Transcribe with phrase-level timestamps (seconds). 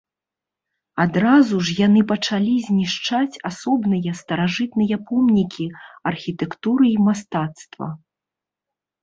[1.03, 5.69] Адразу ж яны пачалі знішчаць асобныя старажытныя помнікі
[6.15, 7.87] архітэктуры і мастацтва.